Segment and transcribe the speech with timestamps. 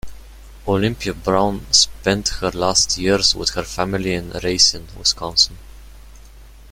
[0.67, 5.59] Olympia Brown spent her last years with her family in Racine, Wisconsin.